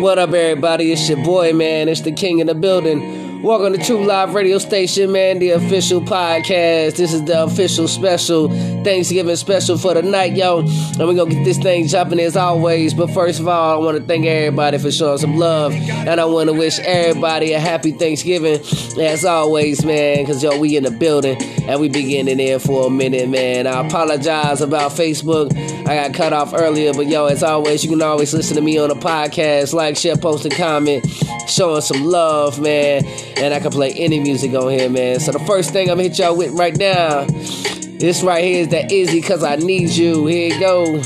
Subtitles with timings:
[0.00, 0.92] What up, everybody?
[0.92, 1.90] It's your boy, man.
[1.90, 3.19] It's the king in the building.
[3.42, 6.96] Welcome to True Live Radio Station, man, the official podcast.
[6.96, 8.50] This is the official special
[8.84, 10.58] Thanksgiving special for the night, yo.
[10.58, 12.92] And we're gonna get this thing jumping as always.
[12.92, 15.72] But first of all, I want to thank everybody for showing some love.
[15.72, 18.60] And I want to wish everybody a happy Thanksgiving
[19.00, 22.88] as always, man, because yo, we in the building and we be getting in for
[22.88, 23.66] a minute, man.
[23.66, 25.56] I apologize about Facebook.
[25.88, 28.76] I got cut off earlier, but yo, as always, you can always listen to me
[28.76, 31.06] on the podcast, like, share, post, and comment,
[31.48, 33.02] showing some love, man
[33.36, 35.20] and I can play any music on here, man.
[35.20, 38.68] So the first thing I'm gonna hit y'all with right now, this right here is
[38.68, 40.26] that Izzy, cause I need you.
[40.26, 41.02] Here you go.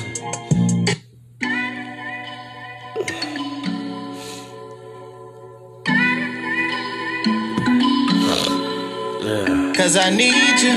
[9.75, 10.33] Cause I need
[10.63, 10.75] you.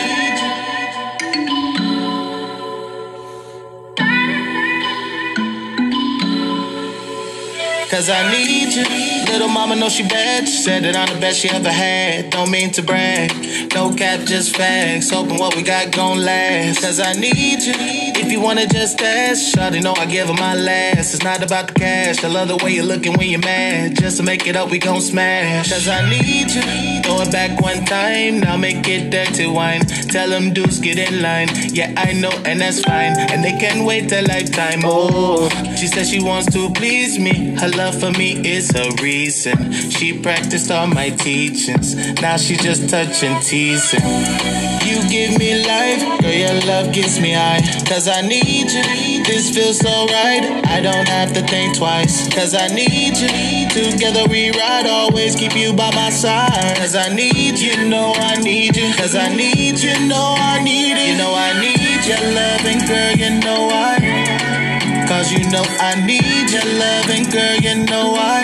[7.89, 9.16] Cause I need you.
[9.29, 10.47] Little mama know she bad.
[10.47, 12.29] She said that I'm the best she ever had.
[12.29, 13.31] Don't mean to brag.
[13.73, 15.09] No cap, just facts.
[15.09, 16.81] Hoping what we got gon' last.
[16.81, 17.73] Cause I need you.
[17.77, 21.13] If you wanna just ask, shawty know I give her my last.
[21.13, 22.23] It's not about the cash.
[22.23, 23.95] I love the way you're looking when you're mad.
[23.97, 25.69] Just to make it up, we gon' smash.
[25.69, 26.61] Cause I need you.
[27.03, 29.81] Throw it back one time, now make it dirty wine.
[30.09, 31.49] Tell them dudes get in line.
[31.73, 33.13] Yeah, I know, and that's fine.
[33.17, 34.81] And they can wait a lifetime.
[34.83, 37.55] Oh, she says she wants to please me.
[37.55, 39.71] Her love for me is a reason reason.
[39.89, 41.95] She practiced all my teachings.
[42.21, 44.05] Now she just touching, teasing.
[44.87, 47.61] You give me life, girl, your love gives me high.
[47.85, 49.23] Cause I need you.
[49.23, 50.43] This feels so right.
[50.65, 52.27] I don't have to think twice.
[52.33, 53.29] Cause I need you.
[53.69, 56.77] Together we ride, always keep you by my side.
[56.77, 58.93] Cause I need you, know I need you.
[58.95, 61.07] Cause I need you, know I need it.
[61.11, 64.36] You know I need your loving, girl, you know I.
[65.07, 68.43] Cause you know I need your loving, girl, you know I.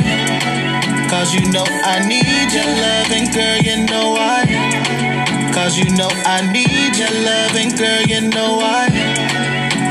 [1.09, 4.45] Cause you know I need your loving, girl, you know why.
[5.53, 8.87] Cause you know I need your loving, girl, you know why.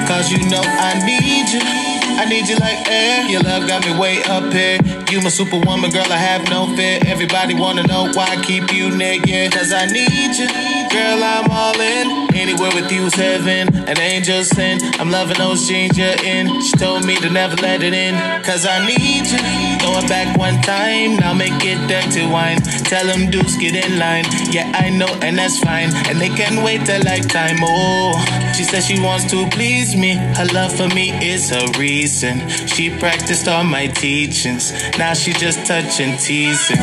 [0.08, 1.91] Cause you know I need you.
[2.18, 3.28] I need you like air.
[3.28, 4.78] Your love got me way up here.
[5.10, 6.98] You my superwoman, girl, I have no fear.
[7.06, 9.50] Everybody wanna know why I keep you near, yeah.
[9.50, 10.48] Cause I need you.
[10.90, 12.34] Girl, I'm all in.
[12.34, 13.74] Anywhere with you is heaven.
[13.88, 14.82] An angel sent.
[15.00, 16.48] I'm loving those jeans you're in.
[16.62, 18.14] She told me to never let it in.
[18.42, 19.38] Cause I need you.
[19.80, 22.60] Throw it back one time, now make it dirty wine.
[22.90, 24.24] Tell them dudes get in line.
[24.50, 25.90] Yeah, I know, and that's fine.
[26.08, 27.58] And they can wait a lifetime.
[27.60, 30.14] Oh, she says she wants to please me.
[30.14, 32.01] Her love for me is her reason.
[32.06, 34.72] She practiced all my teachings.
[34.98, 36.82] Now she just touching, teasing.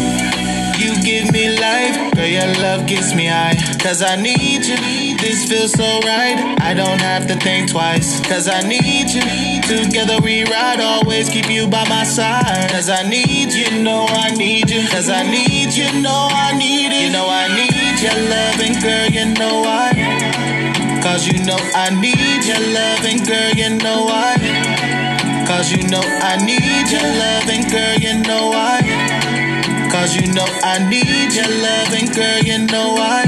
[0.80, 3.56] You give me life, girl, your love gets me high.
[3.80, 4.78] Cause I need you,
[5.18, 6.56] this feels so right.
[6.62, 8.22] I don't have to think twice.
[8.26, 9.22] Cause I need you,
[9.68, 12.70] together we ride, always keep you by my side.
[12.72, 14.88] Cause I need you, know I need you.
[14.88, 17.08] Cause I need you, know I need it.
[17.08, 21.02] You know I need your loving, girl, you know I.
[21.04, 24.89] Cause you know I need your loving, girl, you know I.
[25.60, 28.80] Cause you know I need your loving, girl, you know I.
[29.92, 33.28] Cause you know I need your loving, girl, you know I.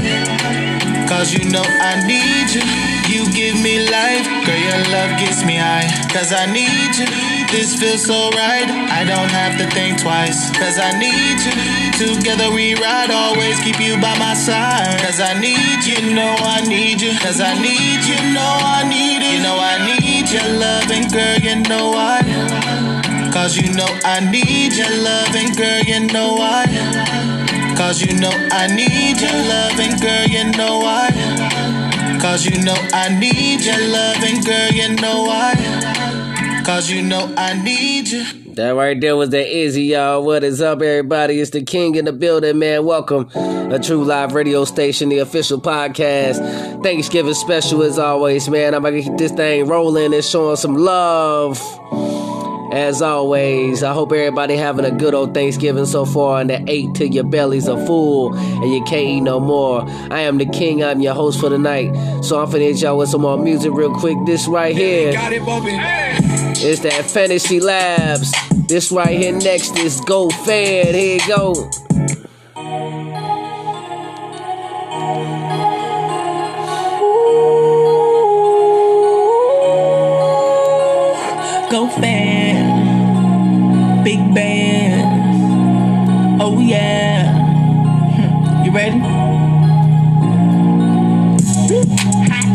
[1.06, 2.64] Cause you know I need you.
[3.12, 5.84] You give me life, girl, your love gets me high.
[6.08, 7.31] Cause I need you.
[7.52, 8.64] This feels so right.
[8.88, 10.48] I don't have to think twice.
[10.56, 11.52] Cause I need you.
[12.00, 14.98] Together we ride, always keep you by my side.
[15.04, 17.12] Cause I need you, know I need you.
[17.20, 19.36] Cause I need you, know I need it.
[19.36, 23.30] You know I need your loving, girl, you know I.
[23.30, 26.64] Cause you know I need your loving, girl, you know I.
[27.76, 32.18] Cause you know I need your loving, girl, you know I.
[32.18, 35.81] Cause you know I need your loving, girl, you know I.
[36.72, 38.24] Cause you know I need you.
[38.54, 40.24] That right there was that Izzy, y'all.
[40.24, 41.38] What is up, everybody?
[41.38, 42.86] It's the King in the building, man.
[42.86, 43.28] Welcome.
[43.34, 46.82] A true live radio station, the official podcast.
[46.82, 48.74] Thanksgiving special as always, man.
[48.74, 51.60] I'm gonna get this thing rolling and showing some love.
[52.72, 56.94] As always, I hope everybody having a good old Thanksgiving so far and that ate
[56.94, 59.84] till your bellies are full and you can't eat no more.
[60.10, 61.92] I am the king, I'm your host for the night.
[62.22, 64.16] So I'm finna hit y'all with some more music real quick.
[64.24, 68.32] This right here is that Fantasy Labs.
[68.68, 70.94] This right here next is Go Fan.
[70.94, 71.28] Here you.
[71.28, 71.70] Go
[88.82, 88.98] ready?
[92.30, 92.48] Hot,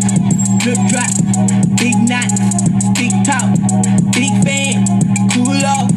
[0.59, 1.11] drip drop,
[1.77, 2.31] big knot,
[2.95, 3.47] big top,
[4.11, 4.83] big fan,
[5.31, 5.87] cool off,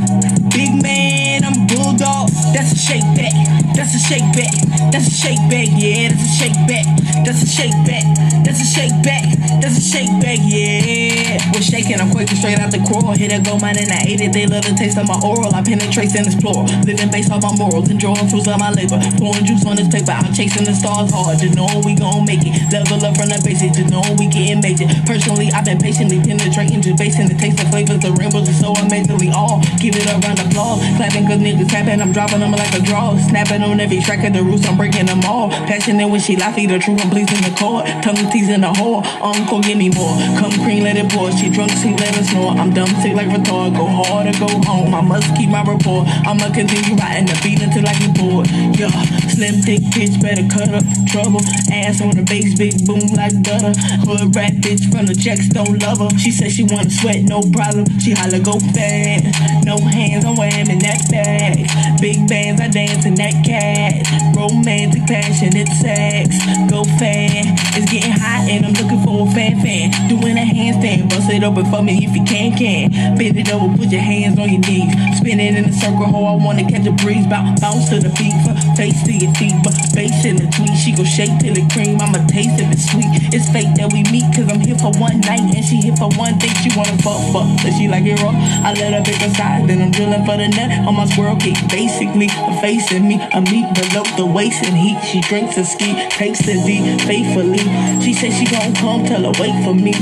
[0.50, 2.30] big man, I'm bulldog.
[2.54, 3.34] That's a shake back,
[3.74, 4.54] that's a shake back,
[4.92, 6.86] that's a shake back, yeah, that's a shake back,
[7.24, 8.04] that's a shake back,
[8.44, 9.39] that's a shake back.
[9.60, 11.36] That's a shake back, yeah.
[11.52, 13.12] We're shaking, I'm quaking straight out the coral.
[13.12, 14.32] Hit a gold mine and I ate it.
[14.32, 15.52] They love the taste of my oral.
[15.52, 16.64] I penetrate and explore.
[16.88, 18.96] Living based off my morals, enjoying fruits of my labor.
[19.20, 21.38] Pouring juice on this paper, I'm chasing the stars hard.
[21.44, 22.56] To know we gon' make it.
[22.72, 24.88] Level up from the basics, to know we getting major.
[25.04, 28.00] Personally, I've been patiently penetrating, just basing the taste of flavors.
[28.00, 29.60] The rainbows are so amazingly all.
[29.76, 30.80] Give it a round of applause.
[30.96, 33.12] Clapping cause niggas tapping, I'm dropping them like a draw.
[33.28, 35.52] Snapping on every track of the roots, I'm breaking them all.
[35.68, 37.84] Passionate when she laughing, the truth, I'm pleasing the core.
[38.00, 39.04] Tongue teasing the whore.
[39.50, 40.14] Encore, give me more.
[40.38, 41.26] Come cream, let it pour.
[41.32, 42.54] She drunk, she let us snore.
[42.54, 43.74] I'm dumb, sick like retard.
[43.74, 44.94] Go hard or go home.
[44.94, 46.06] I must keep my rapport.
[46.06, 48.46] I'ma continue riding the beat until I get bored.
[48.78, 48.94] Yeah,
[49.26, 50.86] slim, thick bitch, better cut up.
[51.10, 51.42] Trouble.
[51.66, 53.74] Ass on the bass, big boom like butter.
[54.06, 56.10] Hood rat bitch from the checks, don't love her.
[56.14, 57.90] She said she wanna sweat, no problem.
[57.98, 59.26] She holla, go fat.
[59.66, 61.66] No hands, I'm wham in that bag.
[61.98, 64.06] Big bands, I dance in that cat.
[64.38, 66.38] Romantic, passionate sex.
[66.70, 67.58] Go fan.
[67.74, 69.88] It's getting hot and I'm looking for a fan fan.
[70.08, 73.16] Doing a handstand, bust it open for me if you can, can.
[73.16, 74.92] Bend it over, put your hands on your knees.
[75.16, 77.26] Spin it in a circle, ho, I wanna catch a breeze.
[77.26, 78.36] Bounce, bounce to the beat,
[78.76, 79.56] face to your feet.
[79.64, 81.96] But bass in the tweet, she go shake till it cream.
[82.00, 83.08] I'ma taste if it's sweet.
[83.32, 85.48] It's fake that we meet, cause I'm here for one night.
[85.56, 87.48] And she here for one thing, she wanna fuck, fuck.
[87.64, 88.36] But she like it raw.
[88.36, 91.40] I let her pick a side, then I'm drilling for the nut on my squirrel
[91.40, 91.56] kick.
[91.72, 95.00] Basically, her facing me, a meat below the waist and heat.
[95.08, 97.64] She drinks a ski, takes the D faithfully.
[98.04, 99.92] She said she gon' come, tell her wait for me.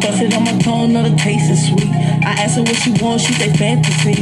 [0.00, 1.90] Bust it on my tongue, know the taste is sweet.
[2.22, 4.14] I asked her what she wants, she said fantasy.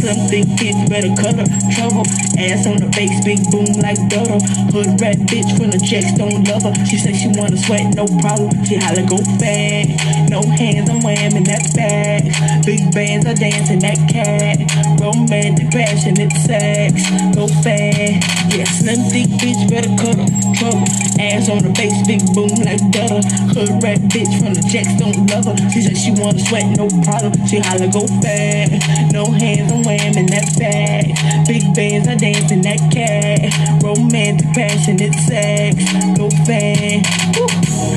[0.00, 1.48] Something bitch better cut her.
[1.72, 2.04] Trouble,
[2.40, 4.40] ass on the bass, big boom like butter.
[4.72, 6.74] Hood rat bitch from the checks don't love her.
[6.84, 8.50] She say she wanna sweat, no problem.
[8.64, 9.86] She holla go fat.
[10.32, 12.26] No hands, I'm whamming that bag.
[12.64, 14.64] Big bands, I dancing that cat.
[15.00, 17.04] Romantic, passionate sex.
[17.36, 18.18] Go fat.
[18.50, 20.28] Yeah, slim thick bitch better cut her.
[20.56, 20.88] Trouble,
[21.20, 23.20] ass on the bass, big boom like butter.
[23.54, 25.56] Hood rat bitch from the checks don't love her.
[25.70, 27.32] She said she wanna sweat, no problem.
[27.46, 28.68] She holla go fat.
[29.12, 31.14] No hands, I'm whamming that bag.
[31.46, 33.54] Big bands, I dance in that cat.
[33.82, 35.76] Romantic, passionate sex.
[36.16, 37.06] Go fat.
[37.36, 37.46] Woo,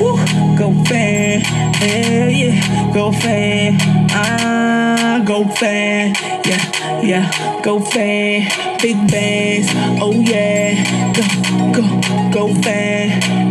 [0.00, 0.16] woo,
[0.56, 1.42] go fat.
[1.76, 3.74] Hell yeah, go fat.
[4.12, 6.16] Ah, go fat.
[6.46, 8.80] Yeah, yeah, go fat.
[8.80, 9.68] Big bands,
[10.00, 11.12] oh yeah.
[11.12, 11.22] Go,
[11.72, 11.84] go,
[12.30, 13.41] go fat.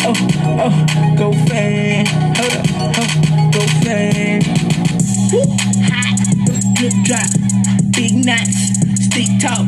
[0.54, 2.08] Oh, go fat.
[2.38, 4.44] Hold up, oh, go fat.
[5.32, 5.48] Woo,
[5.88, 6.20] hot,
[6.76, 7.32] drip drop,
[7.92, 8.76] big knots,
[9.06, 9.66] stick top,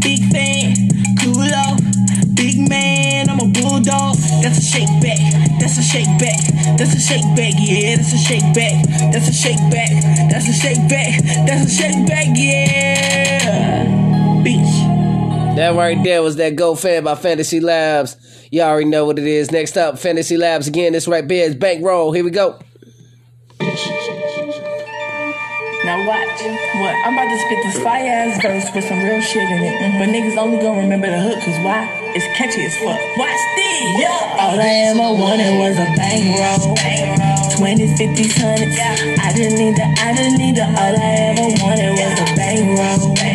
[0.00, 0.88] big fan,
[1.20, 1.80] cool off,
[2.34, 4.16] big man, I'm a bulldog.
[4.42, 5.20] That's a shake back,
[5.60, 6.40] that's a shake back,
[6.78, 9.90] that's a shake back, yeah, that's a shake back, that's a shake back,
[10.30, 13.13] that's a shake back, that's a shake back, yeah.
[15.54, 15.56] Bitch.
[15.56, 18.16] That right there was that Go Fan by Fantasy Labs.
[18.50, 19.50] Y'all already know what it is.
[19.52, 20.92] Next up, Fantasy Labs again.
[20.92, 22.12] This right there is Bankroll.
[22.12, 22.58] Here we go.
[25.84, 26.40] Now watch.
[26.74, 26.94] What?
[27.06, 29.98] I'm about to spit this fire ass verse with some real shit in it.
[29.98, 31.86] But niggas only gonna remember the hook, cause why?
[32.16, 32.98] It's catchy as fuck.
[33.18, 34.00] Watch this!
[34.00, 34.40] Yeah.
[34.40, 36.74] All I ever wanted was a bankroll.
[37.54, 39.18] 20s, 50s, 100s.
[39.20, 43.33] I didn't need the, I didn't need the, all I ever wanted was a bankroll.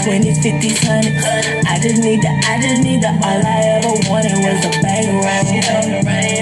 [0.00, 1.66] 20s, 50s, 100s.
[1.66, 5.28] I didn't need the, I didn't need the, all I ever wanted was a bankroll.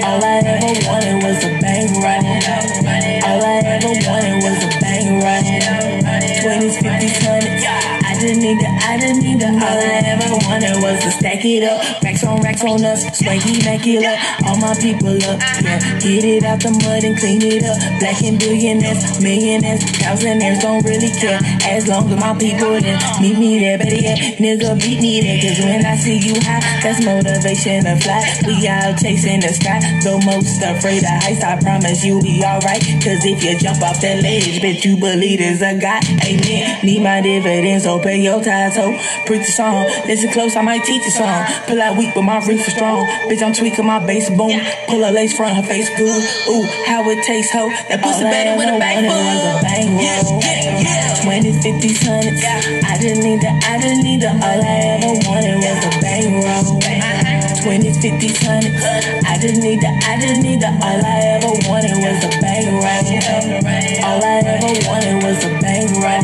[0.07, 2.23] All I ever wanted was a bankroll.
[3.27, 5.19] All I ever wanted was a bankroll.
[6.39, 7.27] 20s, 50s, 100s.
[7.27, 7.38] I
[8.39, 11.79] need I didn't need the, all I ever wanted was to stack it up.
[12.03, 14.19] Racks on racks on us, swanky immaculate.
[14.45, 15.79] All my people up, yeah.
[15.99, 17.77] Get it out the mud and clean it up.
[17.99, 21.39] Black and billionaires, millionaires, thousandaires don't really care.
[21.65, 25.39] As long as my people there, meet me there, better yet, nigga beat me there.
[25.41, 28.21] Cause when I see you high, that's motivation to fly.
[28.45, 31.43] We all chasing the sky, though most afraid of heights.
[31.43, 32.83] I promise you'll be alright.
[33.01, 36.03] Cause if you jump off that ledge, bitch, you believe there's a God.
[36.25, 36.85] Amen.
[36.85, 38.93] Need my dividends, so pay your title.
[39.25, 41.45] Preach a song, listen close, I might teach a song.
[41.65, 43.07] Pull out weak, but my reef is strong.
[43.25, 44.53] Bitch, I'm tweaking my bass boom.
[44.87, 46.21] Pull a lace front, her face good.
[46.53, 47.69] Ooh, how it tastes, ho.
[47.89, 50.41] That pussy better with a bang was a bang roll.
[51.25, 52.85] 20s, 50s, 100s.
[52.85, 56.33] I didn't need the, I didn't need the, all I ever wanted was a bang
[56.45, 56.79] roll.
[57.59, 59.25] 20s, 50s, 100s.
[59.25, 62.65] I didn't need the, I didn't need the, all I ever wanted was a bang
[62.75, 62.83] roll.
[64.09, 66.23] All I ever wanted was a bang roll.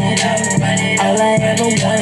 [1.05, 1.94] All I ever wanted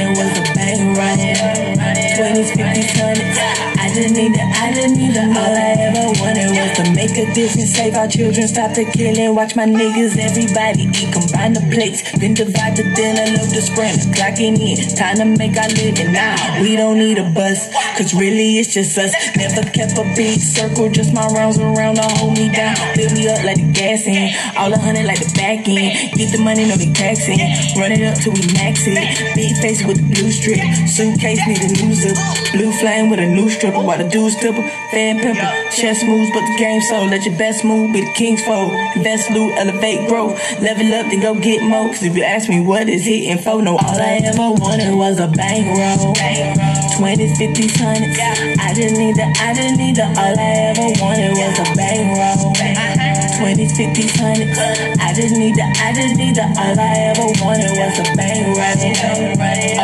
[7.13, 11.32] make a difference, save our children, stop the killing, watch my niggas, everybody eat combined.
[11.43, 12.01] Behind the plates.
[12.17, 13.99] Then divide the dinner, love the sprint.
[14.15, 16.61] Clocking in, time to make our living now.
[16.61, 19.11] We don't need a bus, cause really it's just us.
[19.35, 22.75] Never kept a big circle, just my rounds around to hold me down.
[22.95, 26.15] Fill me up like the gas in, all a hundred like the back end.
[26.15, 27.39] Get the money, no be taxing.
[27.75, 28.95] Run it up till we max it.
[29.35, 32.17] Big face with the blue strip, suitcase need a new zip.
[32.53, 35.51] Blue flame with a new stripper, while the dude's stripper, fan pimper.
[35.75, 38.71] Chess moves, but the game so let your best move be the king's fold.
[38.95, 41.87] Invest loot, elevate growth, level up, then go get more.
[41.87, 45.19] Cause if you ask me what is hitting for, no, all I ever wanted was
[45.19, 46.13] a bankroll.
[46.13, 48.19] 20s, 50s, hundreds.
[48.59, 52.53] I just need the, I just need the, all I ever wanted was a bankroll.
[52.53, 54.59] 20s, 50s, hundreds.
[55.01, 58.61] I just need the, I just need the, all I ever wanted was a bankroll.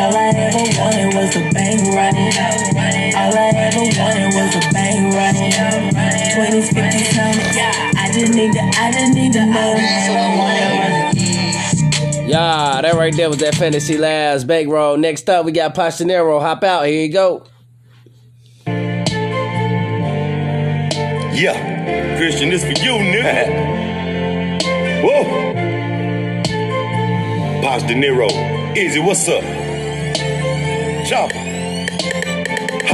[0.00, 2.14] All I ever wanted was a bankroll.
[3.20, 5.34] All I ever wanted was a bankroll.
[6.30, 7.56] 20s, 50s, hundreds.
[7.96, 10.49] I just need the, I just need the money.
[12.30, 14.96] Yeah, that right there was that Fantasy Labs bankroll.
[14.96, 16.40] Next up, we got Passionero.
[16.40, 16.86] Hop out.
[16.86, 17.44] Here you go.
[21.34, 23.82] Yeah, Christian, this for you, nigga.
[25.02, 25.24] Whoa.
[27.62, 28.30] Paz De Niro.
[28.76, 29.42] Easy, what's up?
[31.04, 31.49] Chopper.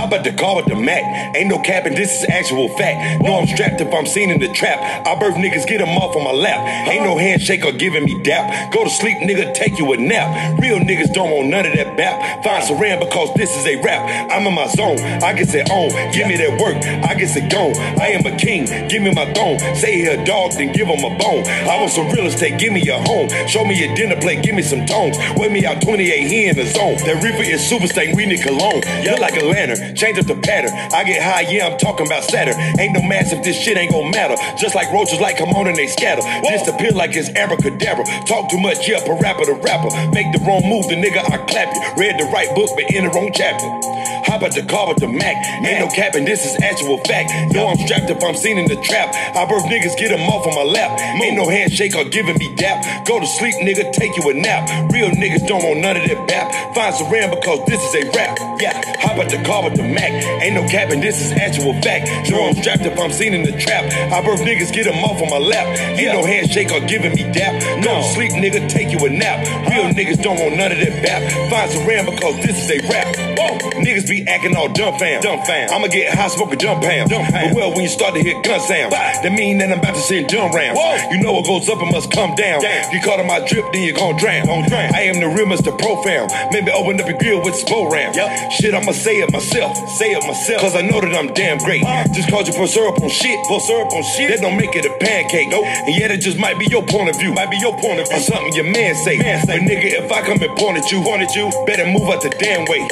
[0.06, 1.34] How about the car with the Mac?
[1.34, 3.24] Ain't no capping, this is actual fact.
[3.24, 4.78] No, I'm strapped if I'm seen in the trap.
[5.04, 6.62] I birth niggas, get them off on my lap.
[6.86, 8.70] Ain't no handshake or giving me dap.
[8.70, 10.60] Go to sleep, nigga, take you a nap.
[10.60, 12.44] Real niggas don't want none of that bap.
[12.44, 14.30] Find Saran because this is a rap.
[14.30, 15.90] I'm in my zone, I get it on.
[16.14, 17.74] Give me that work, I get it gone.
[17.98, 19.58] I am a king, give me my throne.
[19.74, 21.42] Say he a dog, then give him a bone.
[21.66, 23.26] I want some real estate, give me a home.
[23.48, 25.18] Show me your dinner plate, give me some tones.
[25.34, 26.94] Weigh me out 28, he in the zone.
[27.02, 28.86] That reaper is super stank, we need cologne.
[29.02, 30.70] Look like a lantern, change up the pattern.
[30.92, 32.54] I get high, yeah, I'm talking about Saturn.
[32.78, 34.36] Ain't no mass if this shit ain't gon' matter.
[34.56, 36.22] Just like roaches like come on and they scatter.
[36.46, 38.04] Disappear like it's abracadabra.
[38.26, 39.90] Talk too much, yeah, rapper the rapper.
[40.12, 41.80] Make the wrong move, the nigga, I clap you.
[41.96, 43.95] Read the right book, but in the wrong chapter.
[44.26, 45.36] Hop at the car with the Mac.
[45.64, 47.30] Ain't no capping, this is actual fact.
[47.54, 49.14] Know I'm strapped if I'm seen in the trap.
[49.34, 50.98] I birth niggas, get them off on my lap.
[51.22, 53.06] Ain't no handshake or giving me dap.
[53.06, 54.90] Go to sleep, nigga, take you a nap.
[54.92, 56.50] Real niggas don't want none of that bap.
[56.74, 58.36] Find Saran because this is a rap.
[58.60, 60.10] Yeah, hop at the car with the Mac.
[60.42, 62.30] Ain't no capping, this is actual fact.
[62.30, 63.84] Know I'm strapped if I'm seen in the trap.
[64.12, 65.66] I birth niggas, get them off on my lap.
[65.98, 67.54] Ain't no handshake or giving me dap.
[67.84, 69.38] Go to sleep, nigga, take you a nap.
[69.70, 71.22] Real niggas don't want none of that bap.
[71.50, 73.06] Find Saran because this is a rap.
[73.38, 75.20] Whoa, niggas be acting all dumb fam.
[75.20, 75.68] Dumb fam.
[75.70, 77.08] I'ma get high smoking dumb pam.
[77.08, 79.94] Dumb But well, when you start to hear gun sound, that mean that I'm about
[79.94, 80.78] to send dumb rounds.
[81.10, 82.62] You know what goes up, it must come down.
[82.92, 84.48] You caught on my drip, then you gon' drown.
[84.48, 85.76] I am the real Mr.
[85.76, 86.30] Profound.
[86.52, 88.14] Maybe open up your grill with spore round.
[88.52, 89.76] Shit, I'ma say it myself.
[89.98, 90.60] Say it myself.
[90.60, 91.82] Cause I know that I'm damn great.
[92.12, 93.38] Just cause you pour syrup on shit.
[93.46, 94.30] Pour syrup on shit.
[94.30, 95.48] That don't make it a pancake.
[95.50, 95.64] Nope.
[95.64, 97.32] And yet it just might be your point of view.
[97.32, 98.16] Might be your point of view.
[98.18, 99.18] Or something your man say.
[99.18, 99.58] Man say.
[99.58, 102.22] But nigga, if I come and point at you, point at you, better move out
[102.22, 102.86] the damn way.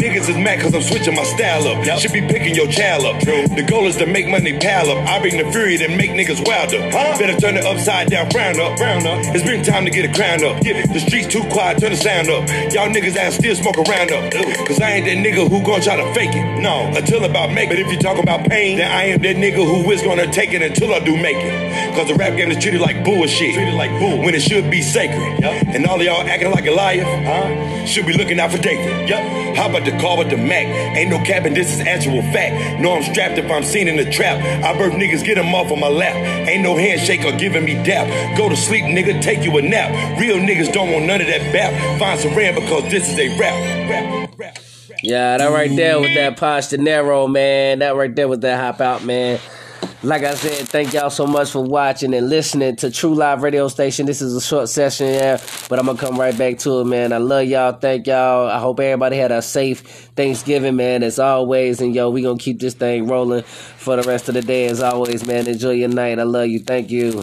[0.00, 1.84] Niggas is mad cause I'm switching my style up.
[2.00, 3.20] Should be picking your child up.
[3.20, 5.06] The goal is to make money pile up.
[5.08, 6.78] I bring the fury that make niggas wilder.
[7.18, 8.78] Better turn it upside down, frown up.
[8.78, 9.18] Frown up.
[9.34, 10.62] It's been time to get a crown up.
[10.62, 12.48] The streets too quiet, turn the sound up.
[12.72, 14.32] Y'all niggas ass still smoke around up.
[14.66, 16.60] Cause I ain't that nigga who gon' try to fake it.
[16.60, 17.76] No, until about make it.
[17.76, 20.52] But if you talk about pain, then I am that nigga who is gonna take
[20.52, 21.94] it until I do make it.
[21.94, 23.54] Cause the rap game is treated like bullshit.
[23.54, 24.18] Treated like bull.
[24.18, 25.44] When it should be sacred.
[25.44, 27.86] And all of y'all acting like a liar, huh?
[27.86, 29.08] Should be looking out for David.
[29.08, 29.56] Yep.
[29.56, 30.96] How about the car with the Mac?
[30.96, 32.80] Ain't no capping, this is actual fact.
[32.80, 34.38] Know I'm strapped if I'm seen in the trap.
[34.64, 36.14] I birth niggas, get them off on my lap.
[36.48, 38.06] Ain't no handshake or giving me dap.
[38.36, 40.20] Go to sleep, nigga, take you a nap.
[40.20, 41.98] Real niggas don't want none of that bap.
[41.98, 43.90] Find Saran because this is a rap.
[43.90, 44.58] Rap, rap.
[45.02, 47.78] Yeah, that right there with that Posh De Niro, man.
[47.78, 49.40] That right there with that hop out, man.
[50.02, 53.68] Like I said, thank y'all so much for watching and listening to True Live Radio
[53.68, 54.06] Station.
[54.06, 55.38] This is a short session, yeah,
[55.68, 57.12] but I'm gonna come right back to it, man.
[57.12, 57.72] I love y'all.
[57.72, 58.48] Thank y'all.
[58.48, 59.80] I hope everybody had a safe
[60.16, 61.82] Thanksgiving, man, as always.
[61.82, 64.80] And yo, we gonna keep this thing rolling for the rest of the day, as
[64.82, 65.46] always, man.
[65.46, 66.18] Enjoy your night.
[66.18, 66.60] I love you.
[66.60, 67.12] Thank you.